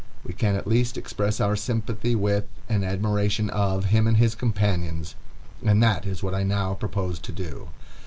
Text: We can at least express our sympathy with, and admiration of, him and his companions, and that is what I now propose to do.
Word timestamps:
We 0.25 0.33
can 0.33 0.55
at 0.55 0.65
least 0.65 0.97
express 0.97 1.39
our 1.39 1.55
sympathy 1.55 2.15
with, 2.15 2.45
and 2.67 2.83
admiration 2.83 3.51
of, 3.51 3.85
him 3.85 4.07
and 4.07 4.17
his 4.17 4.33
companions, 4.33 5.13
and 5.63 5.83
that 5.83 6.07
is 6.07 6.23
what 6.23 6.33
I 6.33 6.41
now 6.41 6.73
propose 6.73 7.19
to 7.19 7.31
do. 7.31 7.67